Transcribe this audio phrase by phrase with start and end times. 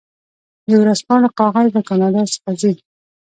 [0.67, 2.73] د ورځپاڼو کاغذ له کاناډا څخه ځي.